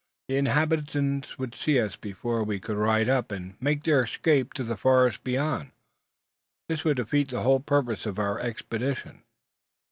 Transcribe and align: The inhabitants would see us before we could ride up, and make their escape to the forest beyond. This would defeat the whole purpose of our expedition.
The 0.29 0.37
inhabitants 0.37 1.37
would 1.37 1.53
see 1.53 1.79
us 1.79 1.95
before 1.95 2.43
we 2.43 2.59
could 2.59 2.75
ride 2.75 3.07
up, 3.07 3.31
and 3.31 3.53
make 3.61 3.83
their 3.83 4.01
escape 4.01 4.51
to 4.53 4.63
the 4.63 4.75
forest 4.75 5.23
beyond. 5.23 5.73
This 6.67 6.83
would 6.83 6.97
defeat 6.97 7.29
the 7.29 7.43
whole 7.43 7.59
purpose 7.59 8.07
of 8.07 8.17
our 8.17 8.39
expedition. 8.39 9.21